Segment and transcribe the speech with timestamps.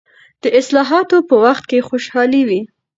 [0.41, 2.61] د حاصلاتو په وخت کې خوشحالي وي.